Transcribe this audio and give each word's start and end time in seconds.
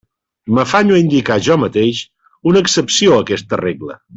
M'afanyo 0.59 0.95
a 0.95 1.01
indicar 1.01 1.37
jo 1.49 1.57
mateix 1.65 2.01
una 2.53 2.65
excepció 2.67 3.17
a 3.19 3.23
aquesta 3.27 3.63
regla. 3.67 4.05